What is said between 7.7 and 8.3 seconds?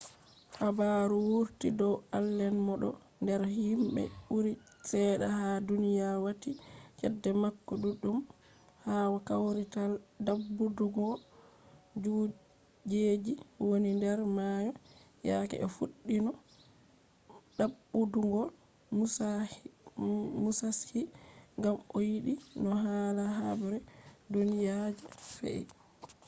ɗuɗɗum